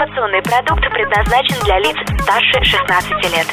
Информационный 0.00 0.40
продукт 0.40 0.80
предназначен 0.94 1.62
для 1.62 1.78
лиц 1.78 1.94
старше 2.22 2.64
16 2.64 3.10
лет. 3.36 3.46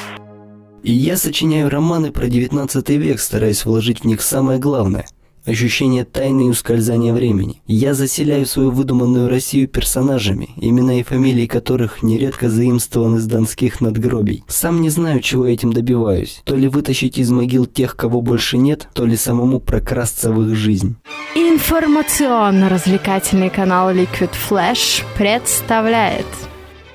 И 0.82 0.94
я 0.94 1.18
сочиняю 1.18 1.70
романы 1.70 2.14
про 2.14 2.28
19 2.28 2.90
век, 2.92 3.20
стараясь 3.20 3.66
вложить 3.66 4.00
в 4.00 4.06
них 4.06 4.22
самое 4.22 4.58
главное– 4.58 5.06
ощущение 5.48 6.06
тайны 6.06 6.48
и 6.48 6.50
ускользания 6.50 7.14
времени. 7.14 7.62
Я 7.66 7.94
заселяю 7.94 8.46
свою 8.46 8.72
выдуманную 8.72 9.30
Россию 9.30 9.68
персонажами, 9.68 10.50
имена 10.58 11.00
и 11.00 11.04
фамилии 11.04 11.48
которых 11.48 12.04
нередко 12.04 12.50
заимствованы 12.50 13.20
с 13.20 13.26
донских 13.26 13.82
надгробий. 13.82 14.44
Сам 14.48 14.82
не 14.82 14.90
знаю, 14.90 15.22
чего 15.22 15.46
этим 15.46 15.74
добиваюсь. 15.74 16.42
То 16.44 16.56
ли 16.56 16.68
вытащить 16.68 17.18
из 17.18 17.32
могил 17.32 17.66
тех, 17.66 17.96
кого 17.96 18.22
больше 18.22 18.58
нет, 18.58 18.90
то 18.94 19.06
ли 19.06 19.16
самому 19.16 19.60
прокрасться 19.60 20.32
в 20.32 20.48
их 20.48 20.56
жизнь. 20.56 20.96
Информационно-развлекательный 21.36 23.50
канал 23.50 23.92
Liquid 23.92 24.32
Flash 24.50 25.04
представляет 25.18 26.26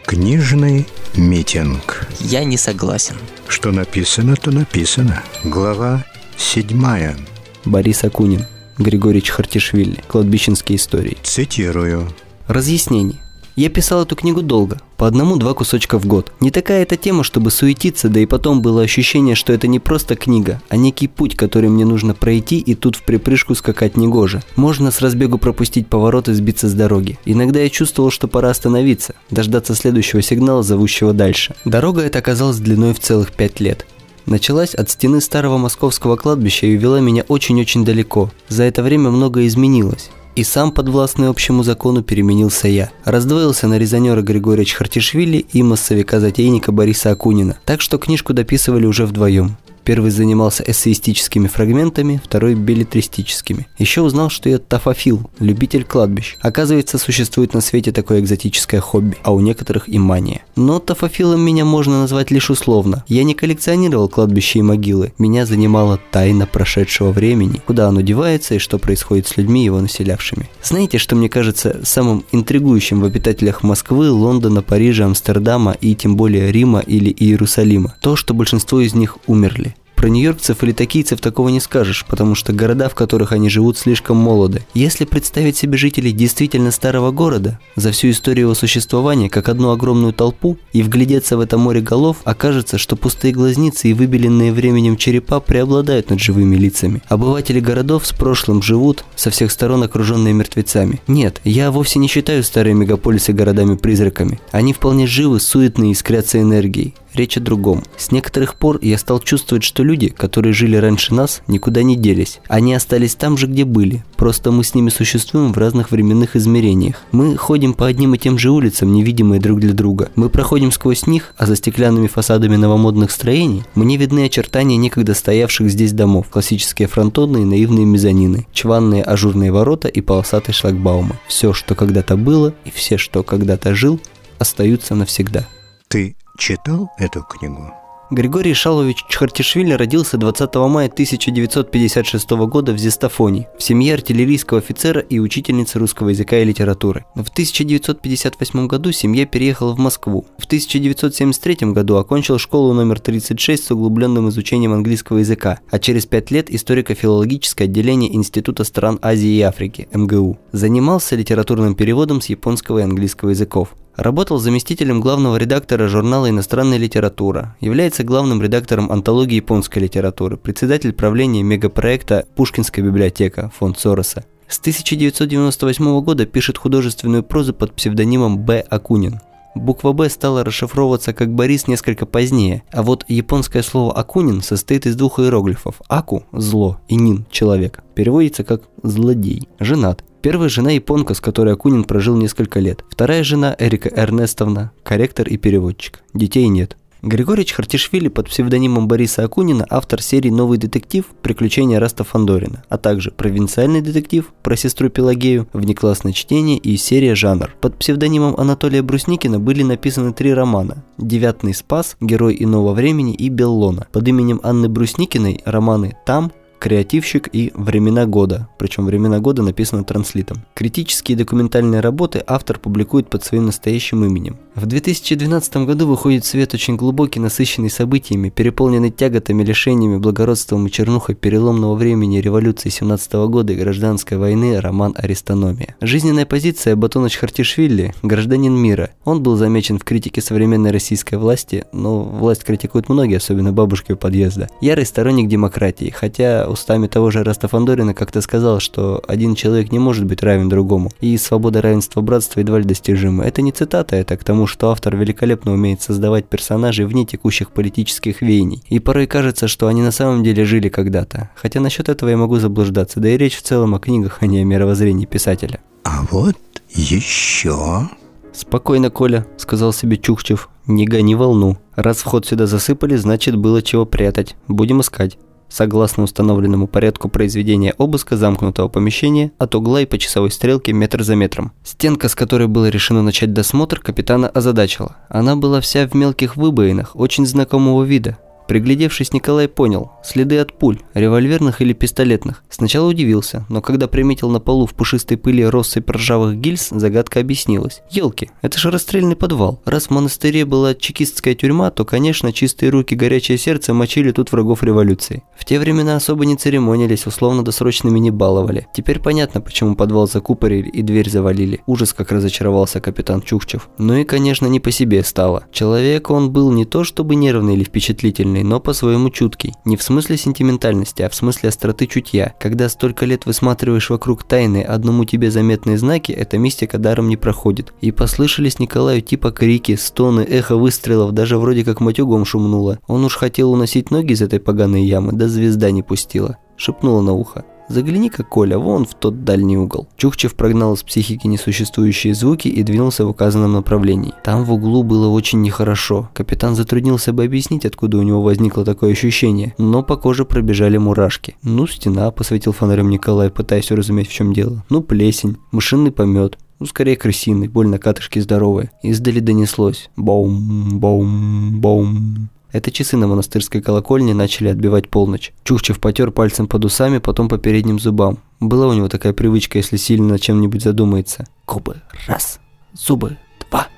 Книжный 0.04 0.86
митинг. 1.16 2.08
Я 2.21 2.44
не 2.44 2.57
согласен. 2.57 3.16
Что 3.48 3.71
написано, 3.71 4.36
то 4.36 4.50
написано. 4.50 5.22
Глава 5.44 6.04
седьмая. 6.36 7.16
Борис 7.64 8.04
Акунин, 8.04 8.46
Григорий 8.79 9.22
Чхартишвили, 9.22 10.02
«Кладбищенские 10.08 10.76
истории». 10.76 11.16
Цитирую. 11.22 12.08
Разъяснение. 12.48 13.21
Я 13.54 13.68
писал 13.68 14.02
эту 14.02 14.16
книгу 14.16 14.40
долго, 14.40 14.79
по 14.96 15.07
одному-два 15.07 15.52
кусочка 15.52 15.98
в 15.98 16.07
год. 16.07 16.32
Не 16.40 16.50
такая 16.50 16.85
эта 16.85 16.96
тема, 16.96 17.22
чтобы 17.22 17.50
суетиться, 17.50 18.08
да 18.08 18.18
и 18.18 18.25
потом 18.25 18.62
было 18.62 18.80
ощущение, 18.80 19.35
что 19.35 19.52
это 19.52 19.66
не 19.66 19.79
просто 19.79 20.16
книга, 20.16 20.62
а 20.71 20.76
некий 20.76 21.07
путь, 21.07 21.36
который 21.36 21.68
мне 21.68 21.85
нужно 21.85 22.14
пройти, 22.14 22.58
и 22.58 22.75
тут 22.75 22.96
в 22.96 23.02
припрыжку 23.02 23.54
скакать 23.54 23.99
негоже. 23.99 24.43
Можно 24.57 24.90
с 24.90 25.02
разбегу 25.02 25.36
пропустить 25.36 25.86
поворот 25.86 26.29
и 26.29 26.32
сбиться 26.32 26.66
с 26.66 26.72
дороги. 26.72 27.18
Иногда 27.26 27.60
я 27.60 27.68
чувствовал, 27.68 28.10
что 28.10 28.26
пора 28.26 28.49
остановиться, 28.49 29.14
дождаться 29.30 29.74
следующего 29.74 30.22
сигнала, 30.22 30.63
зовущего 30.63 31.13
дальше. 31.13 31.54
Дорога 31.66 32.00
эта 32.00 32.20
оказалась 32.20 32.58
длиной 32.58 32.94
в 32.94 33.00
целых 33.00 33.33
пять 33.33 33.60
лет. 33.60 33.86
Началась 34.26 34.74
от 34.74 34.90
стены 34.90 35.20
старого 35.20 35.58
московского 35.58 36.16
кладбища 36.16 36.66
и 36.66 36.76
вела 36.76 37.00
меня 37.00 37.24
очень-очень 37.28 37.84
далеко. 37.84 38.30
За 38.48 38.64
это 38.64 38.82
время 38.82 39.10
многое 39.10 39.46
изменилось. 39.46 40.10
И 40.34 40.44
сам 40.44 40.72
подвластный 40.72 41.28
общему 41.28 41.62
закону 41.62 42.02
переменился 42.02 42.66
я. 42.68 42.90
Раздвоился 43.04 43.68
на 43.68 43.78
резонера 43.78 44.22
Григория 44.22 44.64
Чхартишвили 44.64 45.44
и 45.52 45.62
массовика-затейника 45.62 46.72
Бориса 46.72 47.10
Акунина. 47.10 47.58
Так 47.66 47.82
что 47.82 47.98
книжку 47.98 48.32
дописывали 48.32 48.86
уже 48.86 49.04
вдвоем. 49.04 49.56
Первый 49.84 50.11
занимался 50.11 50.64
эссеистическими 50.66 51.48
фрагментами, 51.48 52.20
второй– 52.25 52.55
билетристическими. 52.56 53.66
Еще 53.78 54.02
узнал, 54.02 54.30
что 54.30 54.48
я 54.48 54.58
тафофил, 54.58 55.30
любитель 55.41 55.84
кладбищ. 55.84 56.36
Оказывается, 56.41 56.98
существует 56.98 57.52
на 57.55 57.61
свете 57.61 57.91
такое 57.91 58.20
экзотическое 58.20 58.80
хобби, 58.80 59.16
а 59.22 59.33
у 59.33 59.41
некоторых 59.41 59.89
и 59.89 59.98
мания. 59.98 60.42
Но 60.55 60.78
тафофилом 60.78 61.41
меня 61.41 61.64
можно 61.64 62.00
назвать 62.00 62.30
лишь 62.30 62.50
условно. 62.50 63.05
Я 63.08 63.24
не 63.24 63.34
коллекционировал 63.34 64.08
кладбища 64.08 64.61
и 64.61 64.62
могилы. 64.62 65.12
Меня 65.19 65.47
занимала 65.47 65.98
тайна 66.11 66.46
прошедшего 66.46 67.11
времени, 67.11 67.61
куда 67.67 67.89
оно 67.89 68.00
девается 68.00 68.55
и 68.55 68.58
что 68.58 68.78
происходит 68.78 69.27
с 69.27 69.36
людьми, 69.36 69.64
его 69.64 69.80
населявшими. 69.80 70.48
Знаете, 70.62 70.98
что 70.98 71.17
мне 71.17 71.28
кажется 71.28 71.80
самым 71.83 72.24
интригующим 72.30 73.00
в 73.00 73.05
обитателях 73.05 73.62
Москвы, 73.62 74.11
Лондона, 74.11 74.62
Парижа, 74.62 75.06
Амстердама 75.06 75.72
и 75.80 75.94
тем 75.94 76.17
более 76.17 76.52
Рима 76.52 76.80
или 76.80 77.11
Иерусалима? 77.11 77.94
То, 78.00 78.14
что 78.17 78.34
большинство 78.34 78.80
из 78.80 78.94
них 78.94 79.19
умерли. 79.27 79.74
Про 79.96 80.08
нью-йоркцев 80.08 80.62
или 80.62 80.72
токийцев 80.72 81.20
такого 81.20 81.48
не 81.48 81.60
скажешь, 81.60 82.04
потому 82.08 82.34
что 82.34 82.52
города, 82.52 82.88
в 82.88 82.94
которых 82.94 83.32
они 83.32 83.48
живут, 83.48 83.78
слишком 83.78 84.16
молоды. 84.16 84.64
Если 84.74 85.04
представить 85.04 85.56
себе 85.56 85.78
жителей 85.78 86.12
действительно 86.12 86.70
старого 86.70 87.10
города, 87.10 87.58
за 87.76 87.92
всю 87.92 88.10
историю 88.10 88.46
его 88.46 88.54
существования, 88.54 89.30
как 89.30 89.48
одну 89.48 89.70
огромную 89.70 90.12
толпу, 90.12 90.58
и 90.72 90.82
вглядеться 90.82 91.36
в 91.36 91.40
это 91.40 91.58
море 91.58 91.80
голов, 91.80 92.18
окажется, 92.24 92.78
что 92.78 92.96
пустые 92.96 93.32
глазницы 93.32 93.88
и 93.88 93.92
выбеленные 93.92 94.52
временем 94.52 94.96
черепа 94.96 95.40
преобладают 95.40 96.10
над 96.10 96.20
живыми 96.20 96.56
лицами. 96.56 97.02
Обыватели 97.08 97.61
городов 97.61 98.06
с 98.06 98.12
прошлым 98.12 98.62
живут, 98.62 99.05
со 99.17 99.30
всех 99.30 99.52
сторон 99.52 99.83
окруженные 99.83 100.34
мертвецами. 100.34 101.00
Нет, 101.06 101.40
я 101.44 101.70
вовсе 101.70 101.98
не 101.98 102.08
считаю 102.08 102.42
старые 102.42 102.74
мегаполисы 102.74 103.33
городами-призраками. 103.33 104.40
Они 104.50 104.72
вполне 104.72 105.06
живы, 105.06 105.40
суетные 105.40 105.90
и 105.90 105.92
искрятся 105.92 106.40
энергией. 106.40 106.94
Речь 107.14 107.36
о 107.36 107.40
другом. 107.40 107.83
С 107.98 108.11
некоторых 108.11 108.55
пор 108.55 108.78
я 108.80 108.96
стал 108.96 109.20
чувствовать, 109.20 109.64
что 109.64 109.83
люди, 109.83 110.08
которые 110.08 110.55
жили 110.55 110.77
раньше 110.77 111.14
нас, 111.14 111.42
никуда 111.46 111.83
не 111.83 111.95
делись. 111.95 112.40
Они 112.48 112.74
остались 112.74 113.14
там 113.14 113.36
же, 113.36 113.46
где 113.46 113.64
были. 113.64 114.02
Просто 114.17 114.50
мы 114.50 114.64
с 114.64 114.74
ними 114.74 114.89
существуем 114.89 115.52
в 115.52 115.58
разных 115.58 115.90
временных 115.90 116.36
измерениях. 116.36 117.02
Мы 117.12 117.36
ходим 117.36 117.74
по 117.74 117.86
одним 117.86 118.14
и 118.14 118.18
тем 118.18 118.39
же 118.39 118.50
улицам, 118.50 118.92
невидимые 118.92 119.40
друг 119.40 119.61
для 119.61 119.74
друга. 119.74 120.11
Мы 120.17 120.30
проходим 120.30 120.73
сквозь 120.73 121.06
них, 121.06 121.34
а 121.36 121.45
за 121.45 121.56
стеклянными 121.56 122.06
фасадами 122.06 122.56
новомодных 122.56 123.11
строений 123.11 123.64
мне 123.74 123.98
видны 123.98 124.24
очертания 124.24 124.77
некогда 124.77 125.14
стоявших 125.14 125.70
здесь 125.70 125.92
домов. 125.92 126.29
Классические 126.30 126.89
фронтонные 126.89 127.44
наивные 127.44 127.84
мезонины, 127.84 128.47
чванные 128.53 129.03
ажурные 129.03 129.53
ворота 129.53 129.89
и 129.89 130.00
полосатые 130.00 130.55
шлагбаумы. 130.55 131.17
Все, 131.27 131.53
что 131.53 131.75
когда-то 131.75 132.17
было, 132.17 132.55
и 132.65 132.71
все, 132.71 132.97
что 132.97 133.23
когда-то 133.23 133.75
жил, 133.75 134.00
остаются 134.39 134.94
навсегда. 134.94 135.47
Ты 135.89 136.17
читал 136.37 136.91
эту 136.98 137.22
книгу? 137.22 137.72
Григорий 138.10 138.53
Шалович 138.53 139.06
Чхартишвили 139.09 139.72
родился 139.72 140.19
20 140.19 140.54
мая 140.56 140.88
1956 140.88 142.31
года 142.31 142.72
в 142.75 142.76
Зестофоне, 142.76 143.48
в 143.59 143.62
семье 143.62 143.94
артиллерийского 143.94 144.60
офицера 144.60 145.00
и 145.00 145.19
учительницы 145.19 145.78
русского 145.78 146.10
языка 146.10 146.37
и 146.37 146.44
литературы. 146.44 147.06
В 147.15 147.31
1958 147.31 148.66
году 148.66 148.93
семья 148.93 149.25
переехала 149.25 149.75
в 149.75 149.78
Москву. 149.78 150.26
В 150.37 150.44
1973 150.44 151.72
году 151.72 151.97
окончил 151.97 152.37
школу 152.37 152.75
номер 152.75 153.00
36 153.00 153.64
с 153.64 153.70
углубленным 153.70 154.28
изучением 154.28 154.75
английского 154.75 155.19
языка, 155.19 155.60
а 155.70 155.78
через 155.78 156.04
пять 156.04 156.31
лет 156.31 156.50
историко-филологическое 156.50 157.66
отделение 157.66 158.14
Института 158.14 158.64
стран 158.64 158.99
Азии 159.00 159.37
и 159.37 159.41
Африки, 159.41 159.88
МГУ. 159.91 160.38
Занимался 160.53 161.16
литературным 161.16 161.75
переводом 161.75 162.20
с 162.20 162.26
японского 162.26 162.81
и 162.81 162.82
английского 162.82 163.31
языков. 163.31 163.70
Работал 163.97 164.39
заместителем 164.39 165.01
главного 165.01 165.37
редактора 165.37 165.87
журнала 165.87 166.31
«Иностранная 166.31 166.79
литература», 166.79 167.57
является 167.61 168.05
главным 168.05 168.43
редактором 168.43 168.91
антологии 168.91 169.37
японской 169.37 169.81
литературы, 169.81 170.39
председатель 170.39 170.95
правления 170.95 171.43
мегапроекта 171.43 172.27
«Пушкинская 172.35 172.83
библиотека» 172.85 173.53
фонд 173.59 173.79
Сороса. 173.79 174.25
С 174.49 174.59
1998 174.61 176.01
года 176.01 176.25
пишет 176.25 176.57
художественную 176.57 177.23
прозу 177.23 177.53
под 177.53 177.75
псевдонимом 177.75 178.39
Б. 178.39 178.61
Акунин. 178.61 179.21
Буква 179.55 179.93
«Б» 179.93 180.09
стала 180.09 180.45
расшифровываться 180.45 181.13
как 181.13 181.35
«Борис» 181.35 181.69
несколько 181.69 182.07
позднее, 182.07 182.63
а 182.73 182.83
вот 182.83 183.05
японское 183.09 183.63
слово 183.63 183.93
«акунин» 183.93 184.41
состоит 184.43 184.87
из 184.87 184.97
двух 184.97 185.19
иероглифов 185.21 185.83
«аку»– 185.89 186.25
зло 186.33 186.79
и 186.89 186.97
«нин»– 186.97 187.27
человек. 187.31 187.83
Переводится 187.95 188.45
как 188.45 188.62
«злодей». 188.83 189.49
Женат. 189.61 190.05
Первая 190.23 190.49
жена 190.49 190.71
японка, 190.71 191.15
с 191.15 191.21
которой 191.21 191.55
Акунин 191.55 191.83
прожил 191.83 192.17
несколько 192.17 192.61
лет. 192.61 192.85
Вторая 192.89 193.25
жена 193.25 193.57
Эрика 193.59 193.89
Эрнестовна, 193.89 194.71
корректор 194.85 195.27
и 195.27 195.37
переводчик. 195.37 196.01
Детей 196.15 196.47
нет. 196.47 196.77
Григорий 197.03 197.45
Чхартишвили 197.45 198.07
под 198.07 198.29
псевдонимом 198.29 198.87
Бориса 198.87 199.25
Акунина 199.25 199.67
автор 199.69 200.01
серии 200.01 200.31
«Новый 200.31 200.57
детектив. 200.57 201.05
Приключения 201.21 201.81
Эраста 201.81 202.05
Фандорина», 202.05 202.63
а 202.69 202.79
также 202.79 203.11
«Провинциальный 203.11 203.81
детектив. 203.81 204.33
Про 204.45 204.57
сестру 204.57 204.89
Пелагею», 204.89 205.49
«Внеклассное 205.53 206.12
чтение» 206.12 206.59
и 206.59 206.77
серия 206.77 207.17
«Жанр». 207.17 207.57
Под 207.61 207.77
псевдонимом 207.77 208.37
Анатолия 208.39 208.83
Брусникина 208.83 209.41
были 209.41 209.65
написаны 209.65 210.12
три 210.12 210.33
романа 210.33 210.85
«Девятный 210.97 211.55
спас», 211.55 211.97
«Герой 212.01 212.37
иного 212.39 212.73
времени» 212.73 213.15
и 213.15 213.29
«Беллона». 213.29 213.89
Под 213.91 214.07
именем 214.07 214.39
Анны 214.45 214.69
Брусникиной 214.69 215.41
романы 215.45 215.97
«Там», 216.07 216.31
«Креативщик» 216.62 217.28
и 217.33 217.50
«Времена 217.56 218.06
года», 218.06 218.49
причем 218.56 218.87
«Времена 218.87 219.19
года» 219.19 219.43
написано 219.43 219.83
транслитом. 219.83 220.45
Критические 220.55 221.17
документальные 221.17 221.81
работы 221.81 222.23
автор 222.25 222.61
публикует 222.61 223.11
под 223.11 223.25
своим 223.25 223.47
настоящим 223.47 224.05
именем. 224.05 224.37
В 224.55 224.67
2012 224.67 225.56
году 225.67 225.88
выходит 225.88 226.20
в 226.20 226.25
свет 226.25 226.55
очень 226.55 226.76
глубокий, 226.76 227.19
насыщенный 227.19 227.69
событиями, 227.69 228.29
переполненный 228.29 228.93
тяготами, 228.93 229.43
лишениями, 229.43 229.97
благородством 229.97 230.64
и 230.69 230.70
чернухой 230.70 231.17
переломного 231.17 231.75
времени 231.75 232.19
революции 232.19 232.69
17 232.69 233.12
года 233.12 233.53
и 233.53 233.56
гражданской 233.56 234.17
войны 234.17 234.61
роман 234.61 234.94
«Аристономия». 234.97 235.75
Жизненная 235.81 236.26
позиция 236.26 236.76
Батона 236.76 237.11
Чхартишвили– 237.11 237.93
гражданин 238.05 238.55
мира. 238.55 238.91
Он 239.05 239.20
был 239.20 239.35
замечен 239.37 239.81
в 239.81 239.85
критике 239.85 240.20
современной 240.20 240.70
российской 240.70 241.17
власти, 241.17 241.64
но 241.73 242.05
власть 242.05 242.44
критикуют 242.44 242.88
многие, 242.88 243.17
особенно 243.17 243.53
бабушки 243.53 243.91
у 243.91 243.97
подъезда. 243.97 244.49
Ярый 244.61 244.87
сторонник 244.87 245.29
демократии, 245.29 245.91
хотя 245.91 246.51
устами 246.52 246.87
того 246.87 247.10
же 247.10 247.25
Раста 247.25 247.49
Фандорина 247.49 247.94
как-то 247.94 248.20
сказал, 248.20 248.60
что 248.60 249.02
один 249.08 249.34
человек 249.34 249.72
не 249.72 249.78
может 249.78 250.04
быть 250.04 250.22
равен 250.22 250.49
другому, 250.49 250.90
и 251.00 251.16
свобода, 251.19 251.60
равенства, 251.60 252.00
братства 252.00 252.40
едва 252.40 252.58
ли 252.58 252.64
достижимы. 252.64 253.25
Это 253.25 253.43
не 253.43 253.52
цитата, 253.52 253.96
это 253.96 254.16
к 254.16 254.25
тому, 254.25 254.46
что 254.46 254.70
автор 254.70 254.96
великолепно 254.96 255.52
умеет 255.52 255.82
создавать 255.82 256.26
персонажей 256.26 256.87
вне 256.87 257.04
текущих 257.04 257.50
политических 257.50 258.22
веяний. 258.22 258.62
И 258.69 258.78
порой 258.78 259.06
кажется, 259.06 259.49
что 259.49 259.66
они 259.66 259.82
на 259.82 259.90
самом 259.90 260.22
деле 260.22 260.44
жили 260.44 260.69
когда-то. 260.69 261.31
Хотя 261.34 261.60
насчет 261.60 261.88
этого 261.88 262.10
я 262.10 262.16
могу 262.16 262.37
заблуждаться, 262.37 263.00
да 263.00 263.08
и 263.08 263.16
речь 263.16 263.37
в 263.37 263.43
целом 263.43 263.75
о 263.75 263.78
книгах, 263.78 264.19
а 264.20 264.26
не 264.26 264.40
о 264.40 264.44
мировоззрении 264.44 265.06
писателя. 265.06 265.60
А 265.84 266.06
вот 266.10 266.37
еще 266.70 267.88
«Спокойно, 268.32 268.90
Коля»,— 268.90 269.26
сказал 269.37 269.72
себе 269.72 269.99
Чукчев. 269.99 270.49
«Не 270.66 270.87
гони 270.87 271.14
волну. 271.14 271.58
Раз 271.76 271.99
вход 271.99 272.26
сюда 272.26 272.46
засыпали, 272.46 272.96
значит, 272.96 273.37
было 273.37 273.62
чего 273.62 273.84
прятать. 273.84 274.37
Будем 274.49 274.81
искать». 274.81 275.19
Согласно 275.52 276.04
установленному 276.04 276.66
порядку 276.66 277.10
произведения 277.10 277.75
обыска 277.76 278.16
замкнутого 278.16 278.69
помещения 278.69 279.32
от 279.37 279.54
угла 279.54 279.82
и 279.82 279.87
по 279.87 279.99
часовой 279.99 280.31
стрелке 280.31 280.72
метр 280.72 281.02
за 281.02 281.14
метром. 281.14 281.52
Стенка, 281.62 282.08
с 282.08 282.14
которой 282.14 282.49
было 282.49 282.70
решено 282.70 283.02
начать 283.02 283.34
досмотр, 283.34 283.78
капитана 283.78 284.31
озадачила. 284.31 284.96
Она 285.10 285.37
была 285.37 285.60
вся 285.60 285.87
в 285.87 285.93
мелких 285.93 286.37
выбоинах, 286.37 286.96
очень 286.96 287.26
знакомого 287.26 287.84
вида. 287.84 288.16
Приглядевшись, 288.49 289.12
Николай 289.12 289.49
понял– 289.49 289.93
следы 290.05 290.39
от 290.39 290.59
пуль, 290.59 290.81
револьверных 290.94 291.61
или 291.61 291.73
пистолетных. 291.73 292.44
Сначала 292.50 292.89
удивился, 292.89 293.47
но 293.49 293.61
когда 293.61 293.89
приметил 293.89 294.31
на 294.31 294.41
полу 294.41 294.67
в 294.67 294.75
пушистой 294.75 295.17
пыли 295.17 295.44
россыпь 295.44 295.91
ржавых 295.91 296.37
гильз, 296.37 296.69
загадка 296.71 297.21
объяснилась. 297.21 297.83
Елки, 297.91 298.31
это 298.43 298.59
же 298.59 298.71
расстрельный 298.71 299.17
подвал. 299.17 299.61
Раз 299.65 299.87
в 299.87 299.91
монастыре 299.91 300.44
была 300.44 300.75
чекистская 300.75 301.35
тюрьма, 301.35 301.71
то, 301.71 301.85
конечно, 301.85 302.33
чистые 302.33 302.71
руки, 302.71 302.94
горячее 302.94 303.39
сердце 303.39 303.75
мочили 303.75 304.12
тут 304.12 304.33
врагов 304.33 304.62
революции. 304.62 305.23
В 305.37 305.45
те 305.45 305.59
времена 305.59 305.97
особо 305.97 306.27
не 306.27 306.37
церемонились, 306.37 307.06
условно-досрочными 307.06 307.99
не 307.99 308.11
баловали. 308.11 308.67
Теперь 308.75 309.00
понятно, 309.00 309.41
почему 309.41 309.75
подвал 309.77 310.09
закупорили 310.09 310.69
и 310.69 310.83
дверь 310.83 311.11
завалили. 311.11 311.61
Ужас, 311.67 311.93
как 311.93 312.12
разочаровался 312.12 312.81
капитан 312.81 313.23
Чукчев. 313.23 313.69
Ну 313.79 313.95
и, 313.95 314.05
конечно, 314.05 314.47
не 314.47 314.61
по 314.61 314.71
себе 314.71 315.03
стало. 315.05 315.45
Человек 315.53 316.11
он 316.11 316.31
был 316.31 316.53
не 316.53 316.65
то 316.65 316.85
чтобы 316.85 317.15
нервный 317.15 317.55
или 317.55 317.65
впечатлительный, 317.65 318.31
но 318.40 318.61
по-своему 318.61 319.11
чуткий. 319.11 319.52
Не 319.64 319.76
в 319.76 319.82
смысле 319.82 320.17
сентиментальности, 320.17 321.02
а 321.02 321.08
в 321.08 321.14
смысле 321.14 321.50
остроты 321.50 321.87
чутья. 321.87 322.34
Когда 322.40 322.69
столько 322.69 323.05
лет 323.05 323.26
высматриваешь 323.26 323.90
вокруг 323.90 324.25
тайны 324.25 324.62
одному 324.62 325.05
тебе 325.05 325.31
заметные 325.31 325.76
знаки, 325.79 326.12
эта 326.12 326.38
мистика 326.38 326.79
даром 326.79 327.08
не 327.08 327.17
проходит. 327.17 327.75
И 327.81 327.93
послышались 327.93 328.58
Николаю 328.58 329.02
типа 329.02 329.31
крики, 329.31 329.76
стоны, 329.76 330.23
эхо 330.23 330.56
выстрелов, 330.56 331.12
даже 331.12 331.38
вроде 331.38 331.64
как 331.64 331.81
матюгом 331.81 332.25
шумнуло. 332.25 332.79
Он 332.87 333.05
уж 333.05 333.17
хотел 333.17 333.52
уносить 333.52 333.90
ноги 333.90 334.12
из 334.12 334.23
этой 334.23 334.40
поганой 334.40 334.85
ямы, 334.85 335.12
да 335.12 335.28
звезда 335.28 335.70
не 335.70 335.82
пустила. 335.82 336.38
Шепнула 336.56 337.02
на 337.02 337.12
ухо. 337.12 337.44
Загляни-ка, 337.69 338.25
Коля, 338.25 338.59
вон 338.59 338.85
в 338.85 338.94
тот 338.94 339.25
дальний 339.25 339.56
угол. 339.56 339.88
Чукчев 339.97 340.35
прогнал 340.35 340.75
из 340.75 340.82
психики 340.82 341.26
несуществующие 341.26 342.14
звуки 342.14 342.49
и 342.49 342.62
двинулся 342.62 343.06
в 343.06 343.11
указанном 343.11 343.53
направлении. 343.53 344.14
Там 344.25 344.44
в 344.44 344.53
углу 344.53 344.82
было 344.82 345.09
очень 345.09 345.43
нехорошо. 345.43 346.11
Капитан 346.14 346.55
затруднился 346.55 347.12
бы 347.12 347.25
объяснить, 347.25 347.64
откуда 347.64 347.99
у 347.99 348.03
него 348.03 348.23
возникло 348.23 348.64
такое 348.64 348.93
ощущение, 348.93 349.55
но 349.59 349.82
по 349.82 349.97
коже 349.97 350.25
пробежали 350.25 350.76
мурашки. 350.76 351.37
Ну, 351.43 351.67
стена, 351.67 352.11
посветил 352.11 352.53
фонарем 352.53 352.91
Николай, 352.91 353.31
пытаясь 353.31 353.70
уразуметь, 353.70 354.09
в 354.09 354.12
чем 354.12 354.32
дело. 354.32 354.64
Ну, 354.69 354.82
плесень, 354.82 355.37
мышиный 355.50 355.93
помет. 355.93 356.38
Ну, 356.62 356.67
скорее 356.67 356.97
крысиный, 356.97 357.49
больно 357.49 357.79
катышки 357.79 358.20
здоровые. 358.20 358.70
Издали 358.85 359.19
донеслось. 359.19 359.91
Боум, 359.97 360.79
боум, 360.79 361.61
боум. 361.61 362.29
Это 362.52 362.70
часы 362.70 362.99
на 362.99 363.06
монастырской 363.06 363.62
колокольне 363.62 364.12
начали 364.12 364.49
отбивать 364.49 364.90
полночь. 364.90 365.32
Чухчев 365.43 365.81
потер 365.81 366.10
пальцем 366.10 366.46
под 366.46 366.66
усами, 366.66 366.99
потом 366.99 367.31
по 367.31 367.38
передним 367.38 367.78
зубам. 367.78 368.19
Была 368.40 368.69
у 368.69 368.75
него 368.75 368.88
такая 368.88 369.14
привычка, 369.14 369.56
если 369.56 369.78
сильно 369.78 370.08
над 370.08 370.20
чем-нибудь 370.20 370.62
задумается. 370.62 371.26
Губы– 371.46 371.81
раз, 372.06 372.40
зубы– 372.75 373.16
два. 373.50 373.69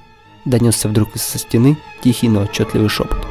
Донесся 0.44 0.88
вдруг 0.88 1.14
из-со 1.14 1.38
стены 1.38 1.78
тихий, 2.02 2.28
но 2.28 2.42
отчетливый 2.42 2.88
шепот. 2.88 3.24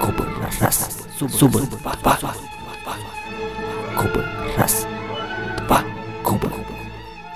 Губы– 0.00 0.24
раз, 0.60 0.88
зубы– 1.18 1.62
два. 1.82 2.18
Губы– 3.96 4.24
раз, 4.56 4.86
два. 5.66 5.82
Губы, 6.22 6.48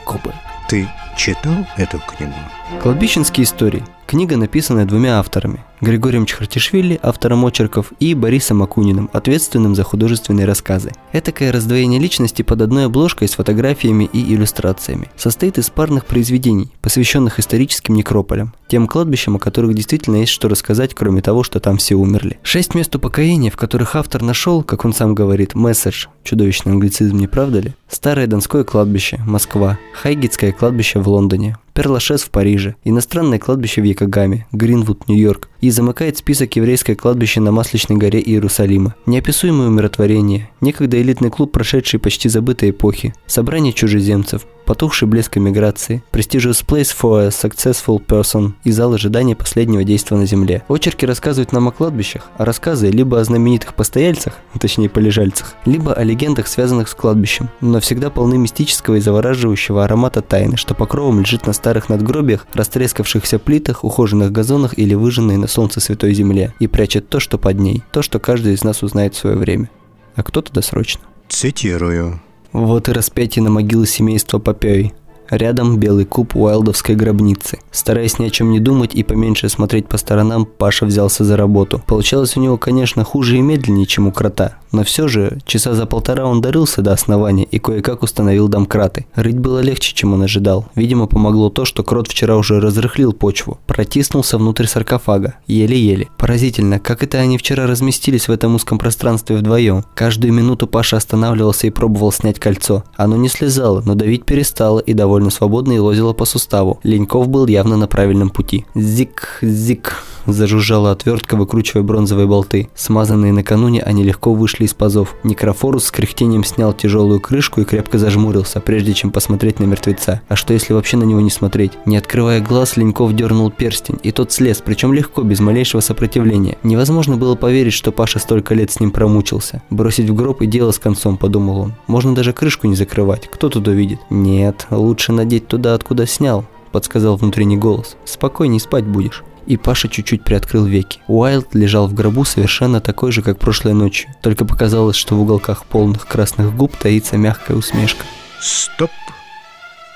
губы. 0.06 0.32
Ты 0.68 0.88
читал 1.16 1.66
эту 1.76 1.98
книгу? 1.98 2.34
Кладбищенские 2.80 3.44
истории. 3.44 3.82
Книга, 4.06 4.36
написанная 4.36 4.84
двумя 4.84 5.18
авторами. 5.18 5.64
Григорием 5.80 6.26
Чхартишвили, 6.26 6.98
автором 7.02 7.44
очерков, 7.44 7.92
и 8.00 8.14
Борисом 8.14 8.62
Акуниным, 8.62 9.10
ответственным 9.12 9.75
за 9.75 9.84
художественные 9.84 10.46
рассказы. 10.46 10.92
Этакое 11.12 11.52
раздвоение 11.52 12.00
личности 12.00 12.42
под 12.42 12.62
одной 12.62 12.86
обложкой 12.86 13.28
с 13.28 13.34
фотографиями 13.34 14.08
и 14.12 14.34
иллюстрациями. 14.34 15.10
Состоит 15.16 15.58
из 15.58 15.70
парных 15.70 16.04
произведений, 16.04 16.72
посвященных 16.80 17.38
историческим 17.38 17.94
некрополям, 17.94 18.54
тем 18.69 18.86
кладбищам, 18.86 19.36
о 19.36 19.38
которых 19.38 19.75
действительно 19.75 20.16
есть 20.16 20.32
что 20.32 20.48
рассказать, 20.48 20.94
кроме 20.94 21.22
того, 21.22 21.42
что 21.42 21.60
там 21.60 21.78
все 21.78 21.94
умерли. 21.94 22.38
Шесть 22.42 22.75
мест 22.75 22.94
упокоения, 22.94 23.50
в 23.50 23.56
которых 23.56 23.96
автор 23.96 24.22
нашел, 24.22 24.62
как 24.62 24.84
он 24.84 24.92
сам 24.92 25.14
говорит, 25.14 25.54
месседж, 25.54 26.06
чудовищный 26.25 26.72
англицизм, 26.72 27.16
не 27.16 27.26
правда 27.26 27.60
ли? 27.60 27.75
Старое 27.88 28.26
Донское 28.26 28.64
кладбище, 28.64 29.19
Москва, 29.26 29.78
Хайгетское 29.94 30.52
кладбище 30.52 30.98
в 31.00 31.08
Лондоне, 31.08 31.56
Перлашес 31.72 32.22
в 32.22 32.30
Париже, 32.30 32.75
иностранное 32.82 33.38
кладбище 33.38 33.80
в 33.80 33.84
Якогаме, 33.84 34.46
Гринвуд, 34.50 35.06
Нью-Йорк, 35.08 35.48
и 35.68 35.70
замыкает 35.70 36.16
список 36.16 36.56
еврейское 36.56 36.94
кладбище 36.94 37.40
на 37.40 37.52
Масличной 37.52 37.96
горе 37.96 38.20
Иерусалима. 38.20 38.94
Неописуемое 39.04 39.68
умиротворение, 39.68 40.48
некогда 40.62 41.00
элитный 41.00 41.30
клуб, 41.30 41.52
прошедший 41.52 42.00
почти 42.00 42.30
забытой 42.30 42.70
эпохи, 42.70 43.14
собрание 43.26 43.74
чужеземцев, 43.74 44.46
потухший 44.68 45.08
блеск 45.08 45.38
эмиграции, 45.38 46.02
prestigious 46.12 46.62
place 46.62 46.94
for 46.94 47.24
a 47.24 47.28
successful 47.28 47.98
person 48.04 48.52
и 48.64 48.70
зал 48.70 48.92
ожидания 48.92 49.34
последнего 49.34 49.82
действия 49.82 50.18
на 50.18 50.26
Земле. 50.26 50.62
Очерки 50.68 51.06
рассказывают 51.06 51.52
нам 51.52 51.68
о 51.68 51.72
кладбищах, 51.72 52.26
а 52.36 52.44
рассказы 52.44 52.90
либо 52.90 53.18
о 53.18 53.24
знаменитых 53.24 53.72
постояльцах, 53.72 54.34
точнее 54.60 54.90
полежальцах, 54.90 55.54
либо 55.64 55.94
о 55.94 56.04
легендах, 56.04 56.48
связанных 56.48 56.90
с 56.90 56.94
кладбищем, 56.94 57.48
но 57.62 57.80
всегда 57.80 58.10
полны 58.10 58.36
мистического 58.36 58.96
и 58.96 59.00
завораживающего 59.00 59.84
аромата 59.84 60.20
тайны, 60.20 60.58
что 60.58 60.74
покровом 60.74 61.20
лежит 61.20 61.46
на 61.46 61.54
старых 61.54 61.88
надгробиях, 61.88 62.46
растрескавшихся 62.52 63.38
плитах, 63.38 63.84
ухоженных 63.84 64.32
газонах 64.32 64.78
или 64.78 64.92
выжженной 64.92 65.38
на 65.38 65.46
солнце 65.46 65.80
святой 65.80 66.12
земле, 66.12 66.52
и 66.58 66.66
прячет 66.66 67.08
то, 67.08 67.20
что 67.20 67.38
под 67.38 67.58
ней, 67.58 67.82
то, 67.90 68.02
что 68.02 68.18
каждый 68.18 68.52
из 68.52 68.62
нас 68.64 68.82
узнает 68.82 69.14
в 69.14 69.18
свое 69.18 69.36
время. 69.36 69.70
А 70.14 70.22
кто-то 70.22 70.52
досрочно. 70.52 71.00
Цитирую. 71.30 72.20
Вот 72.52 72.88
и 72.88 72.92
распятие 72.92 73.42
на 73.42 73.50
могилы 73.50 73.86
семейства 73.86 74.38
Попёй. 74.38 74.94
Рядом 75.30 75.78
белый 75.78 76.06
куб 76.06 76.34
уайлдовской 76.34 76.94
гробницы. 76.94 77.58
Стараясь 77.70 78.18
ни 78.18 78.26
о 78.26 78.30
чем 78.30 78.50
не 78.50 78.60
думать 78.60 78.94
и 78.94 79.02
поменьше 79.02 79.50
смотреть 79.50 79.86
по 79.86 79.98
сторонам, 79.98 80.46
Паша 80.46 80.86
взялся 80.86 81.22
за 81.22 81.36
работу. 81.36 81.82
Получалось 81.86 82.36
у 82.38 82.40
него, 82.40 82.56
конечно, 82.56 83.04
хуже 83.04 83.36
и 83.36 83.42
медленнее, 83.42 83.84
чем 83.84 84.08
у 84.08 84.12
крота. 84.12 84.56
Но 84.72 84.84
все 84.84 85.08
же, 85.08 85.38
часа 85.46 85.74
за 85.74 85.86
полтора 85.86 86.26
он 86.26 86.40
дарился 86.40 86.82
до 86.82 86.92
основания 86.92 87.44
и 87.44 87.58
кое-как 87.58 88.02
установил 88.02 88.48
домкраты. 88.48 89.06
Рыть 89.14 89.38
было 89.38 89.60
легче, 89.60 89.94
чем 89.94 90.12
он 90.12 90.22
ожидал. 90.22 90.66
Видимо, 90.74 91.06
помогло 91.06 91.50
то, 91.50 91.64
что 91.64 91.82
крот 91.82 92.08
вчера 92.08 92.36
уже 92.36 92.60
разрыхлил 92.60 93.12
почву. 93.12 93.58
Протиснулся 93.66 94.38
внутрь 94.38 94.66
саркофага. 94.66 95.34
Еле-еле. 95.46 96.08
Поразительно, 96.18 96.78
как 96.78 97.02
это 97.02 97.18
они 97.18 97.38
вчера 97.38 97.66
разместились 97.66 98.28
в 98.28 98.32
этом 98.32 98.54
узком 98.54 98.78
пространстве 98.78 99.37
вдвоем. 99.37 99.84
Каждую 99.94 100.32
минуту 100.32 100.66
Паша 100.66 100.96
останавливался 100.96 101.66
и 101.66 101.70
пробовал 101.70 102.12
снять 102.12 102.38
кольцо. 102.38 102.84
Оно 102.96 103.16
не 103.16 103.28
слезало, 103.28 103.82
но 103.84 103.94
давить 103.94 104.25
перестало 104.25 104.80
и 104.80 104.92
довольно 104.92 105.30
свободно 105.30 105.72
и 105.72 105.78
лозило 105.78 106.12
по 106.12 106.25
суставу. 106.25 106.80
Леньков 106.82 107.28
был 107.28 107.46
явно 107.46 107.76
на 107.76 107.87
правильном 107.87 108.30
пути. 108.30 108.66
Зик, 108.75 109.38
зик. 109.42 110.02
Зажужжала 110.28 110.92
отвертка, 110.92 111.37
выкручивая 111.37 111.82
бронзовые 111.82 112.26
болты. 112.26 112.68
Смазанные 112.75 113.32
накануне, 113.32 113.82
они 113.82 114.04
легко 114.04 114.35
вышли 114.35 114.64
из 114.64 114.75
пазов. 114.75 115.16
Некрофорус 115.25 115.87
с 115.87 115.90
кряхтением 115.90 116.44
снял 116.44 116.75
тяжелую 116.75 117.18
крышку 117.18 117.62
и 117.62 117.64
крепко 117.64 117.99
зажмурился, 117.99 118.61
прежде 118.61 118.92
чем 118.92 119.11
посмотреть 119.11 119.58
на 119.58 119.64
мертвеца. 119.64 120.20
А 120.28 120.37
что 120.37 120.52
если 120.52 120.75
вообще 120.75 120.99
на 120.99 121.04
него 121.04 121.23
не 121.23 121.30
смотреть? 121.30 121.73
Не 121.87 121.97
открывая 121.97 122.42
глаз, 122.42 122.76
Леньков 122.76 123.14
дернул 123.16 123.50
перстень, 123.50 123.99
и 124.02 124.12
тот 124.12 124.30
слез, 124.30 124.62
причем 124.62 124.92
легко, 124.92 125.23
без 125.23 125.40
малейшего 125.40 125.80
сопротивления. 125.80 126.58
Невозможно 126.62 127.16
было 127.16 127.35
поверить, 127.35 127.73
что 127.73 127.90
Паша 127.90 128.18
столько 128.18 128.54
лет 128.54 128.70
с 128.70 128.80
ним 128.80 128.90
промучился. 128.90 129.62
Бросить 129.70 130.11
в 130.11 130.14
гроб 130.14 130.42
и 130.42 130.47
дело 130.47 130.73
с 130.73 130.78
концом, 130.78 131.16
подумал 131.16 131.61
он. 131.61 131.75
Можно 131.87 132.14
даже 132.14 132.35
крышку 132.35 132.66
не 132.66 132.76
закрывать, 132.76 133.28
кто 133.28 133.49
тут 133.49 133.66
увидит? 133.66 134.00
Нет, 134.11 134.66
лучше 134.70 135.12
надеть 135.12 135.49
туда, 135.49 135.73
откуда 135.73 136.06
снял 136.06 136.44
подсказал 136.68 137.16
внутренний 137.16 137.56
голос. 137.56 137.96
«Спокойней 138.04 138.60
спать 138.60 138.84
будешь» 138.84 139.22
и 139.48 139.56
Паша 139.56 139.88
чуть-чуть 139.88 140.25
приоткрыл 140.25 140.66
веки. 140.66 141.00
Уайлд 141.08 141.54
лежал 141.54 141.88
в 141.88 141.94
гробу 141.94 142.25
совершенно 142.25 142.82
такой 142.82 143.12
же, 143.12 143.22
как 143.22 143.38
прошлой 143.38 143.72
ночью, 143.72 144.10
только 144.20 144.44
показалось, 144.44 144.96
что 144.96 145.16
в 145.16 145.22
уголках 145.22 145.64
полных 145.64 146.06
красных 146.06 146.54
губ 146.54 146.76
таится 146.76 147.16
мягкая 147.16 147.56
усмешка. 147.56 148.04
Стоп. 148.40 148.90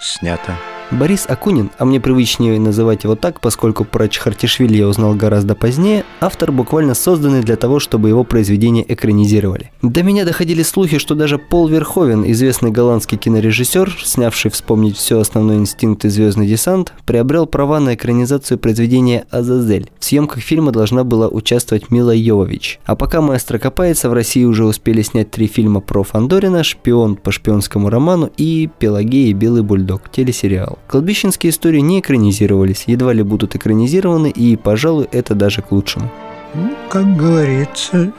Снято. 0.00 0.56
Борис 0.92 1.24
Акунин, 1.26 1.70
а 1.78 1.86
мне 1.86 2.00
привычнее 2.00 2.60
называть 2.60 3.04
его 3.04 3.16
так, 3.16 3.40
поскольку 3.40 3.84
про 3.84 4.08
Чхартишвили 4.08 4.76
я 4.76 4.86
узнал 4.86 5.14
гораздо 5.14 5.54
позднее, 5.54 6.04
автор 6.20 6.52
буквально 6.52 6.92
созданный 6.92 7.40
для 7.40 7.56
того, 7.56 7.80
чтобы 7.80 8.10
его 8.10 8.24
произведения 8.24 8.84
экранизировали. 8.86 9.72
До 9.80 10.02
меня 10.02 10.26
доходили 10.26 10.62
слухи, 10.62 10.98
что 10.98 11.14
даже 11.14 11.38
Пол 11.38 11.66
Верховен, 11.66 12.30
известный 12.30 12.70
голландский 12.70 13.16
кинорежиссер, 13.16 13.96
снявший 14.04 14.50
«Вспомнить 14.50 14.98
все 14.98 15.18
основной 15.18 15.56
инстинкт 15.56 16.04
и 16.04 16.10
звездный 16.10 16.46
десант», 16.46 16.92
приобрел 17.06 17.46
права 17.46 17.80
на 17.80 17.94
экранизацию 17.94 18.58
произведения 18.58 19.24
«Азазель». 19.30 19.90
В 19.98 20.04
съемках 20.04 20.42
фильма 20.42 20.72
должна 20.72 21.04
была 21.04 21.26
участвовать 21.26 21.90
Мила 21.90 22.14
Йовович. 22.14 22.80
А 22.84 22.96
пока 22.96 23.22
маэстро 23.22 23.58
копается, 23.58 24.10
в 24.10 24.12
России 24.12 24.44
уже 24.44 24.66
успели 24.66 25.00
снять 25.00 25.30
три 25.30 25.46
фильма 25.46 25.80
про 25.80 26.02
Фандорина, 26.02 26.62
«Шпион 26.62 27.16
по 27.16 27.32
шпионскому 27.32 27.88
роману» 27.88 28.30
и 28.36 28.68
«Пелагея 28.78 29.30
и 29.30 29.32
белый 29.32 29.62
бульдог» 29.62 30.10
телесериал. 30.10 30.78
Кладбищенские 30.88 31.50
истории 31.50 31.80
не 31.80 32.00
экранизировались, 32.00 32.84
едва 32.86 33.12
ли 33.12 33.22
будут 33.22 33.56
экранизированы, 33.56 34.30
и, 34.30 34.56
пожалуй, 34.56 35.08
это 35.10 35.34
даже 35.34 35.62
к 35.62 35.72
лучшему. 35.72 36.10
Ну, 36.54 36.70
как 36.90 37.16
говорится, 37.16 38.12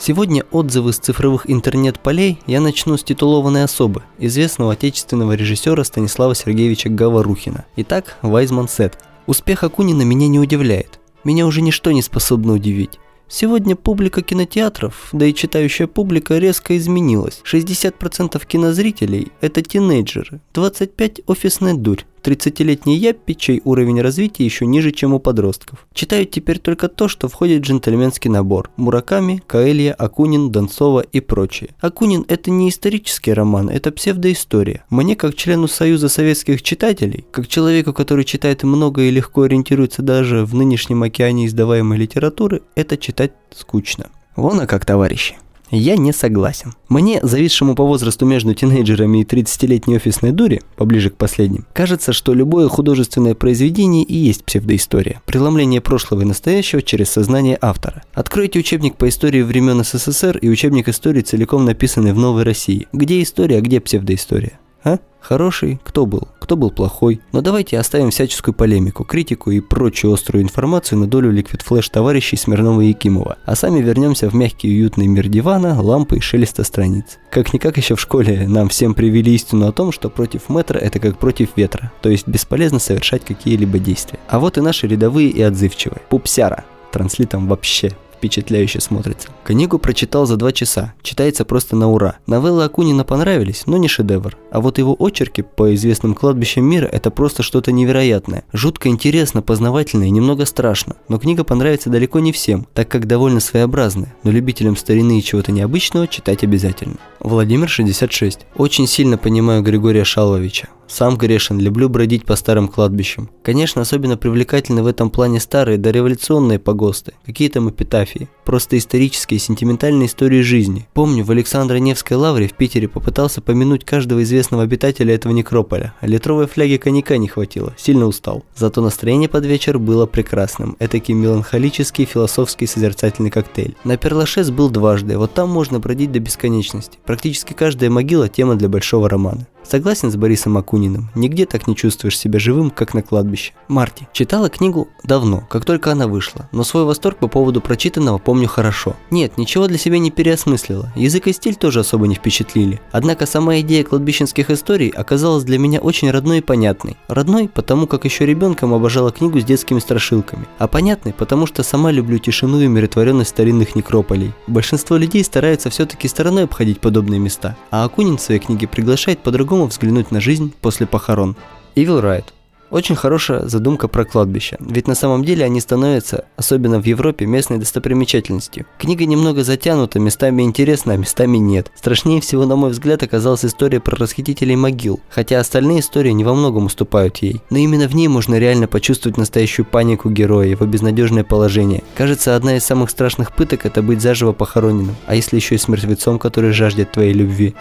Сегодня 0.00 0.44
отзывы 0.52 0.92
с 0.92 0.98
цифровых 0.98 1.50
интернет-полей 1.50 2.38
я 2.46 2.60
начну 2.60 2.96
с 2.96 3.02
титулованной 3.02 3.64
особы, 3.64 4.04
известного 4.18 4.74
отечественного 4.74 5.32
режиссера 5.32 5.82
Станислава 5.82 6.36
Сергеевича 6.36 6.88
Говорухина. 6.88 7.64
Итак, 7.74 8.16
Вайзман 8.22 8.68
Сет. 8.68 8.96
Успех 9.26 9.64
Акунина 9.64 10.02
меня 10.02 10.28
не 10.28 10.38
удивляет. 10.38 11.00
Меня 11.24 11.46
уже 11.46 11.62
ничто 11.62 11.90
не 11.90 12.02
способно 12.02 12.52
удивить. 12.52 13.00
Сегодня 13.30 13.76
публика 13.76 14.22
кинотеатров, 14.22 15.10
да 15.12 15.26
и 15.26 15.34
читающая 15.34 15.86
публика 15.86 16.38
резко 16.38 16.78
изменилась. 16.78 17.42
60% 17.44 18.40
кинозрителей– 18.46 19.32
это 19.42 19.60
тинейджеры, 19.60 20.40
25%– 20.54 21.24
офисная 21.26 21.74
дурь, 21.74 22.04
30-летний 22.22 22.96
яппи, 22.96 23.34
чей 23.34 23.62
уровень 23.64 24.00
развития 24.00 24.44
еще 24.44 24.66
ниже, 24.66 24.92
чем 24.92 25.14
у 25.14 25.18
подростков. 25.18 25.86
Читают 25.92 26.30
теперь 26.30 26.58
только 26.58 26.88
то, 26.88 27.08
что 27.08 27.28
входит 27.28 27.62
в 27.62 27.66
джентльменский 27.66 28.30
набор. 28.30 28.70
Мураками, 28.76 29.42
Каэлья, 29.46 29.94
Акунин, 29.94 30.50
Донцова 30.50 31.00
и 31.00 31.20
прочие. 31.20 31.70
Акунин– 31.80 32.24
это 32.28 32.50
не 32.50 32.68
исторический 32.68 33.32
роман, 33.32 33.68
это 33.68 33.92
псевдоистория. 33.92 34.84
Мне, 34.90 35.16
как 35.16 35.34
члену 35.34 35.68
Союза 35.68 36.08
советских 36.08 36.62
читателей, 36.62 37.24
как 37.30 37.48
человеку, 37.48 37.92
который 37.92 38.24
читает 38.24 38.62
много 38.62 39.02
и 39.02 39.10
легко 39.10 39.42
ориентируется 39.42 40.02
даже 40.02 40.44
в 40.44 40.54
нынешнем 40.54 41.02
океане 41.02 41.46
издаваемой 41.46 41.98
литературы, 41.98 42.62
это 42.74 42.96
читать 42.96 43.32
скучно. 43.54 44.10
Вон 44.36 44.60
а 44.60 44.66
как, 44.66 44.84
товарищи. 44.84 45.36
Я 45.70 45.96
не 45.96 46.12
согласен. 46.12 46.74
Мне, 46.88 47.20
зависшему 47.22 47.74
по 47.74 47.84
возрасту 47.84 48.24
между 48.24 48.54
тинейджерами 48.54 49.18
и 49.18 49.24
30-летней 49.24 49.96
офисной 49.96 50.32
дури, 50.32 50.62
поближе 50.76 51.10
к 51.10 51.16
последним, 51.16 51.66
кажется, 51.72 52.12
что 52.12 52.32
любое 52.32 52.68
художественное 52.68 53.34
произведение 53.34 54.02
и 54.02 54.16
есть 54.16 54.44
псевдоистория. 54.44 55.20
Преломление 55.26 55.80
прошлого 55.80 56.22
и 56.22 56.24
настоящего 56.24 56.80
через 56.80 57.10
сознание 57.10 57.58
автора. 57.60 58.02
Откройте 58.14 58.58
учебник 58.58 58.96
по 58.96 59.08
истории 59.08 59.42
времен 59.42 59.84
СССР 59.84 60.38
и 60.38 60.48
учебник 60.48 60.88
истории, 60.88 61.20
целиком 61.20 61.64
написанный 61.64 62.12
в 62.12 62.18
Новой 62.18 62.44
России. 62.44 62.88
Где 62.92 63.22
история, 63.22 63.58
а 63.58 63.60
где 63.60 63.80
псевдоистория? 63.80 64.58
А? 64.84 64.98
Хороший? 65.20 65.80
Кто 65.84 66.06
был? 66.06 66.28
Кто 66.38 66.56
был 66.56 66.70
плохой? 66.70 67.20
Но 67.32 67.42
давайте 67.42 67.78
оставим 67.78 68.10
всяческую 68.10 68.54
полемику, 68.54 69.04
критику 69.04 69.50
и 69.50 69.60
прочую 69.60 70.14
острую 70.14 70.42
информацию 70.42 70.98
на 70.98 71.06
долю 71.06 71.32
Liquid 71.32 71.60
Flash 71.68 71.90
товарищей 71.92 72.36
Смирнова 72.36 72.80
и 72.80 72.88
Якимова, 72.88 73.36
а 73.44 73.54
сами 73.54 73.80
вернемся 73.80 74.30
в 74.30 74.34
мягкий 74.34 74.68
уютный 74.68 75.06
мир 75.06 75.28
дивана, 75.28 75.80
лампы 75.80 76.16
и 76.16 76.20
шелеста 76.20 76.64
страниц. 76.64 77.18
Как-никак 77.30 77.76
еще 77.76 77.96
в 77.96 78.00
школе 78.00 78.46
нам 78.48 78.68
всем 78.68 78.94
привели 78.94 79.34
истину 79.34 79.66
о 79.66 79.72
том, 79.72 79.92
что 79.92 80.08
против 80.08 80.48
метра 80.48 80.78
это 80.78 80.98
как 81.00 81.18
против 81.18 81.50
ветра, 81.56 81.92
то 82.00 82.08
есть 82.08 82.26
бесполезно 82.26 82.78
совершать 82.78 83.24
какие-либо 83.24 83.78
действия. 83.78 84.18
А 84.28 84.38
вот 84.38 84.56
и 84.56 84.62
наши 84.62 84.86
рядовые 84.86 85.28
и 85.28 85.42
отзывчивые. 85.42 86.00
Пупсяра. 86.08 86.64
Транслитом 86.90 87.48
вообще 87.48 87.92
впечатляюще 88.18 88.80
смотрится. 88.80 89.28
Книгу 89.44 89.78
прочитал 89.78 90.26
за 90.26 90.36
два 90.36 90.52
часа, 90.52 90.94
читается 91.02 91.44
просто 91.44 91.76
на 91.76 91.90
ура. 91.90 92.16
Новеллы 92.26 92.64
Акунина 92.64 93.04
понравились, 93.04 93.62
но 93.66 93.76
не 93.76 93.88
шедевр. 93.88 94.36
А 94.50 94.60
вот 94.60 94.78
его 94.78 94.96
очерки 94.98 95.42
по 95.42 95.74
известным 95.74 96.14
кладбищам 96.14 96.64
мира– 96.64 96.86
это 96.92 97.10
просто 97.10 97.42
что-то 97.42 97.70
невероятное. 97.72 98.44
Жутко 98.52 98.88
интересно, 98.88 99.40
познавательно 99.40 100.04
и 100.04 100.10
немного 100.10 100.44
страшно. 100.44 100.96
Но 101.08 101.18
книга 101.18 101.44
понравится 101.44 101.90
далеко 101.90 102.18
не 102.18 102.32
всем, 102.32 102.66
так 102.74 102.88
как 102.88 103.06
довольно 103.06 103.40
своеобразная. 103.40 104.14
Но 104.24 104.30
любителям 104.30 104.76
старины 104.76 105.18
и 105.18 105.22
чего-то 105.22 105.52
необычного 105.52 106.08
читать 106.08 106.42
обязательно. 106.42 106.96
Владимир 107.20 107.68
66. 107.68 108.40
Очень 108.56 108.86
сильно 108.86 109.16
понимаю 109.16 109.62
Григория 109.62 110.04
Шаловича. 110.04 110.68
Сам 110.88 111.16
грешен, 111.16 111.60
люблю 111.60 111.88
бродить 111.90 112.24
по 112.24 112.34
старым 112.34 112.66
кладбищам. 112.66 113.28
Конечно, 113.42 113.82
особенно 113.82 114.16
привлекательны 114.16 114.82
в 114.82 114.86
этом 114.86 115.10
плане 115.10 115.38
старые 115.38 115.76
дореволюционные 115.76 116.58
погосты, 116.58 117.12
какие 117.26 117.50
там 117.50 117.68
эпитафии, 117.68 118.28
просто 118.44 118.78
исторические, 118.78 119.38
сентиментальные 119.38 120.06
истории 120.06 120.40
жизни. 120.40 120.88
Помню, 120.94 121.24
в 121.24 121.30
Александро-Невской 121.30 122.16
лавре 122.16 122.48
в 122.48 122.54
Питере 122.54 122.88
попытался 122.88 123.42
помянуть 123.42 123.84
каждого 123.84 124.22
известного 124.22 124.62
обитателя 124.62 125.14
этого 125.14 125.32
некрополя, 125.32 125.92
а 126.00 126.06
литровой 126.06 126.46
фляги 126.46 126.78
коньяка 126.78 127.18
не 127.18 127.28
хватило, 127.28 127.74
сильно 127.76 128.06
устал. 128.06 128.42
Зато 128.56 128.80
настроение 128.80 129.28
под 129.28 129.44
вечер 129.44 129.78
было 129.78 130.06
прекрасным, 130.06 130.76
этакий 130.78 131.14
меланхолический, 131.14 132.06
философский, 132.06 132.66
созерцательный 132.66 133.30
коктейль. 133.30 133.76
На 133.84 133.98
Перлашес 133.98 134.50
был 134.50 134.70
дважды, 134.70 135.18
вот 135.18 135.34
там 135.34 135.50
можно 135.50 135.78
бродить 135.78 136.12
до 136.12 136.18
бесконечности. 136.18 136.98
Практически 137.04 137.52
каждая 137.52 137.90
могила– 137.90 138.28
тема 138.30 138.56
для 138.56 138.70
большого 138.70 139.08
романа. 139.08 139.46
Согласен 139.68 140.10
с 140.10 140.16
Борисом 140.16 140.56
Акуниным, 140.56 141.10
нигде 141.14 141.44
так 141.44 141.66
не 141.66 141.76
чувствуешь 141.76 142.18
себя 142.18 142.38
живым, 142.38 142.70
как 142.70 142.94
на 142.94 143.02
кладбище. 143.02 143.52
Марти. 143.68 144.08
Читала 144.14 144.48
книгу 144.48 144.88
давно, 145.04 145.46
как 145.50 145.66
только 145.66 145.92
она 145.92 146.08
вышла, 146.08 146.48
но 146.52 146.64
свой 146.64 146.84
восторг 146.84 147.18
по 147.18 147.28
поводу 147.28 147.60
прочитанного 147.60 148.16
помню 148.16 148.48
хорошо. 148.48 148.96
Нет, 149.10 149.36
ничего 149.36 149.66
для 149.66 149.76
себя 149.76 149.98
не 149.98 150.10
переосмыслила, 150.10 150.90
язык 150.96 151.26
и 151.26 151.34
стиль 151.34 151.54
тоже 151.54 151.80
особо 151.80 152.08
не 152.08 152.14
впечатлили. 152.14 152.80
Однако 152.92 153.26
сама 153.26 153.60
идея 153.60 153.84
кладбищенских 153.84 154.48
историй 154.48 154.88
оказалась 154.88 155.44
для 155.44 155.58
меня 155.58 155.80
очень 155.80 156.10
родной 156.10 156.38
и 156.38 156.40
понятной. 156.40 156.96
Родной, 157.06 157.46
потому 157.46 157.86
как 157.86 158.06
еще 158.06 158.24
ребенком 158.24 158.72
обожала 158.72 159.12
книгу 159.12 159.38
с 159.38 159.44
детскими 159.44 159.80
страшилками, 159.80 160.46
а 160.56 160.66
понятной, 160.66 161.12
потому 161.12 161.44
что 161.44 161.62
сама 161.62 161.90
люблю 161.90 162.16
тишину 162.16 162.58
и 162.58 162.66
умиротворенность 162.68 163.30
старинных 163.30 163.76
некрополей. 163.76 164.32
Большинство 164.46 164.96
людей 164.96 165.22
стараются 165.22 165.68
все-таки 165.68 166.08
стороной 166.08 166.44
обходить 166.44 166.80
подобные 166.80 167.20
места, 167.20 167.54
а 167.70 167.84
Акунин 167.84 168.16
в 168.16 168.22
своей 168.22 168.40
книге 168.40 168.66
приглашает 168.66 169.18
по-другому 169.18 169.57
взглянуть 169.66 170.10
на 170.10 170.20
жизнь 170.20 170.52
после 170.60 170.86
похорон. 170.86 171.36
Evil 171.74 172.02
Ride. 172.02 172.32
Очень 172.70 172.96
хорошая 172.96 173.46
задумка 173.46 173.88
про 173.88 174.04
кладбища, 174.04 174.58
ведь 174.60 174.86
на 174.86 174.94
самом 174.94 175.24
деле 175.24 175.44
они 175.44 175.58
становятся, 175.58 176.26
особенно 176.36 176.78
в 176.78 176.84
Европе, 176.84 177.24
местной 177.24 177.56
достопримечательностью. 177.56 178.66
Книга 178.78 179.06
немного 179.06 179.42
затянута, 179.42 179.98
местами 179.98 180.42
интересна, 180.42 180.92
а 180.92 180.96
местами 180.98 181.38
нет. 181.38 181.72
Страшнее 181.74 182.20
всего, 182.20 182.44
на 182.44 182.56
мой 182.56 182.70
взгляд, 182.70 183.02
оказалась 183.02 183.44
история 183.44 183.80
про 183.80 183.96
расхитителей 183.96 184.54
могил, 184.54 185.00
хотя 185.08 185.40
остальные 185.40 185.80
истории 185.80 186.10
не 186.10 186.24
во 186.24 186.34
многом 186.34 186.66
уступают 186.66 187.16
ей. 187.18 187.40
Но 187.48 187.56
именно 187.56 187.88
в 187.88 187.94
ней 187.94 188.08
можно 188.08 188.38
реально 188.38 188.68
почувствовать 188.68 189.16
настоящую 189.16 189.64
панику 189.64 190.10
героя, 190.10 190.48
его 190.48 190.66
безнадежное 190.66 191.24
положение. 191.24 191.82
Кажется, 191.96 192.36
одна 192.36 192.58
из 192.58 192.64
самых 192.64 192.90
страшных 192.90 193.34
пыток– 193.34 193.60
это 193.64 193.82
быть 193.82 194.02
заживо 194.02 194.32
похороненным, 194.32 194.96
а 195.06 195.14
если 195.14 195.36
еще 195.36 195.54
и 195.54 195.58
с 195.58 195.68
мертвецом, 195.68 196.18
который 196.18 196.52
жаждет 196.52 196.92
твоей 196.92 197.14
любви. 197.14 197.54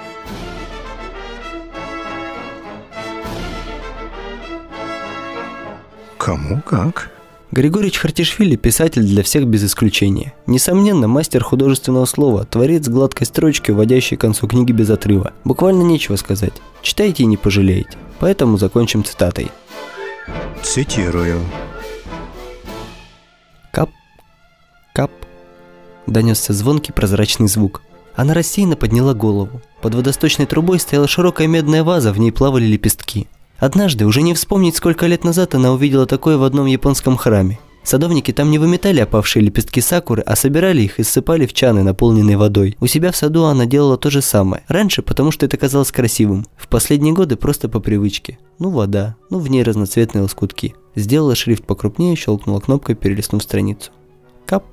Кому 6.27 6.61
как. 6.61 7.09
Григорий 7.51 7.89
Чхартишвили– 7.89 8.55
писатель 8.57 9.03
для 9.03 9.23
всех 9.23 9.47
без 9.47 9.63
исключения. 9.63 10.33
Несомненно, 10.45 11.07
мастер 11.07 11.41
художественного 11.41 12.03
слова, 12.03 12.43
творец 12.43 12.89
гладкой 12.89 13.25
строчки, 13.25 13.71
вводящий 13.71 14.17
к 14.17 14.21
концу 14.21 14.45
книги 14.45 14.73
без 14.73 14.89
отрыва. 14.89 15.31
Буквально 15.45 15.83
нечего 15.83 16.17
сказать. 16.17 16.51
Читайте 16.81 17.23
и 17.23 17.27
не 17.27 17.37
пожалеете. 17.37 17.97
Поэтому 18.19 18.57
закончим 18.57 19.05
цитатой. 19.05 19.49
Цитирую. 20.61 21.39
Кап, 23.71 23.89
кап. 24.93 25.11
Донесся 26.07 26.51
звонкий 26.51 26.91
прозрачный 26.91 27.47
звук. 27.47 27.83
Она 28.17 28.33
рассеянно 28.33 28.75
подняла 28.75 29.13
голову. 29.13 29.61
Под 29.81 29.95
водосточной 29.95 30.45
трубой 30.45 30.81
стояла 30.81 31.07
широкая 31.07 31.47
медная 31.47 31.85
ваза, 31.85 32.11
в 32.11 32.19
ней 32.19 32.33
плавали 32.33 32.65
лепестки. 32.65 33.27
Однажды, 33.59 34.05
уже 34.05 34.21
не 34.21 34.33
вспомнить, 34.33 34.75
сколько 34.75 35.07
лет 35.07 35.23
назад 35.23 35.55
она 35.55 35.71
увидела 35.71 36.05
такое 36.05 36.37
в 36.37 36.43
одном 36.43 36.67
японском 36.67 37.17
храме. 37.17 37.59
Садовники 37.83 38.33
там 38.33 38.51
не 38.51 38.59
выметали 38.59 38.99
опавшие 38.99 39.45
лепестки 39.45 39.79
сакуры, 39.79 40.21
а 40.21 40.35
собирали 40.35 40.81
их 40.81 40.99
и 40.99 41.03
ссыпали 41.03 41.45
в 41.45 41.53
чаны, 41.53 41.83
наполненные 41.83 42.35
водой. 42.35 42.75
У 42.81 42.87
себя 42.87 43.13
в 43.13 43.15
саду 43.15 43.45
она 43.45 43.65
делала 43.65 43.97
то 43.97 44.09
же 44.09 44.21
самое. 44.21 44.63
Раньше, 44.67 45.01
потому 45.01 45.31
что 45.31 45.45
это 45.45 45.55
казалось 45.55 45.93
красивым. 45.93 46.45
В 46.57 46.67
последние 46.67 47.13
годы 47.13 47.37
просто 47.37 47.69
по 47.69 47.79
привычке. 47.79 48.39
Ну 48.59 48.71
вода, 48.71 49.15
ну 49.29 49.39
в 49.39 49.49
ней 49.49 49.63
разноцветные 49.63 50.23
лоскутки. 50.23 50.75
Сделала 50.95 51.33
шрифт 51.33 51.63
покрупнее, 51.63 52.17
щелкнула 52.17 52.59
кнопкой, 52.59 52.95
перелистнув 52.95 53.41
страницу. 53.41 53.91
Кап. 54.45 54.65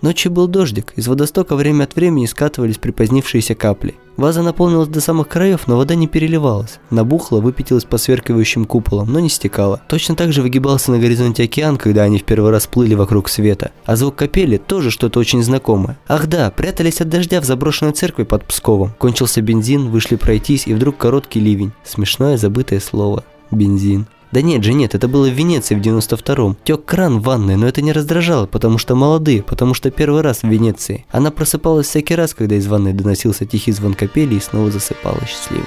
Ночью 0.00 0.30
был 0.30 0.46
дождик, 0.46 0.92
из 0.94 1.08
водостока 1.08 1.56
время 1.56 1.84
от 1.84 1.96
времени 1.96 2.26
скатывались 2.26 2.78
припозднившиеся 2.78 3.56
капли. 3.56 3.96
Ваза 4.16 4.42
наполнилась 4.42 4.88
до 4.88 5.00
самых 5.00 5.28
краев, 5.28 5.66
но 5.66 5.76
вода 5.76 5.96
не 5.96 6.06
переливалась. 6.06 6.78
Набухла, 6.90 7.40
выпятилась 7.40 7.84
по 7.84 7.98
сверкивающим 7.98 8.64
куполам, 8.64 9.12
но 9.12 9.20
не 9.20 9.28
стекала. 9.28 9.80
Точно 9.88 10.14
так 10.14 10.32
же 10.32 10.42
выгибался 10.42 10.92
на 10.92 10.98
горизонте 10.98 11.44
океан, 11.44 11.76
когда 11.76 12.02
они 12.02 12.18
в 12.18 12.24
первый 12.24 12.50
раз 12.52 12.66
плыли 12.66 12.94
вокруг 12.94 13.28
света. 13.28 13.72
А 13.84 13.96
звук 13.96 14.16
капели 14.16 14.56
тоже 14.56 14.90
что-то 14.90 15.18
очень 15.18 15.42
знакомое. 15.42 15.98
Ах 16.06 16.26
да, 16.26 16.50
прятались 16.50 17.00
от 17.00 17.08
дождя 17.08 17.40
в 17.40 17.44
заброшенной 17.44 17.92
церкви 17.92 18.22
под 18.22 18.44
Псковом. 18.44 18.92
Кончился 18.98 19.40
бензин, 19.40 19.88
вышли 19.88 20.16
пройтись, 20.16 20.66
и 20.66 20.74
вдруг 20.74 20.96
короткий 20.96 21.40
ливень. 21.40 21.72
Смешное 21.84 22.36
забытое 22.36 22.80
слово. 22.80 23.24
Бензин. 23.50 24.06
Да 24.30 24.42
нет 24.42 24.62
же, 24.62 24.74
нет, 24.74 24.94
это 24.94 25.08
было 25.08 25.26
в 25.26 25.32
Венеции 25.32 25.74
в 25.74 25.80
92-м. 25.80 26.56
Тек 26.64 26.84
кран 26.84 27.20
в 27.20 27.22
ванной, 27.22 27.56
но 27.56 27.66
это 27.66 27.80
не 27.80 27.92
раздражало, 27.92 28.46
потому 28.46 28.76
что 28.76 28.94
молодые, 28.94 29.42
потому 29.42 29.72
что 29.74 29.90
первый 29.90 30.20
раз 30.20 30.42
в 30.42 30.48
Венеции. 30.48 31.06
Она 31.10 31.30
просыпалась 31.30 31.86
всякий 31.86 32.14
раз, 32.14 32.34
когда 32.34 32.56
из 32.56 32.66
ванной 32.66 32.92
доносился 32.92 33.46
тихий 33.46 33.72
звон 33.72 33.94
капели 33.94 34.34
и 34.34 34.40
снова 34.40 34.70
засыпала 34.70 35.20
счастливая. 35.26 35.66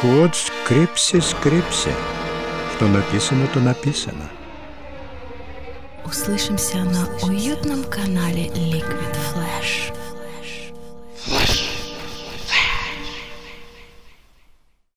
Код 0.00 0.36
скрипси 0.36 1.20
скрипси. 1.20 1.90
Что 2.76 2.86
написано, 2.86 3.46
то 3.52 3.60
написано. 3.60 4.30
Услышимся 6.04 6.78
на 6.78 7.08
уютном 7.26 7.82
канале 7.84 8.48
Liquid 8.48 9.16
Flash. 9.32 9.94